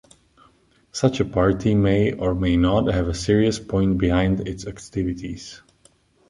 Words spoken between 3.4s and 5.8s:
point behind its activities.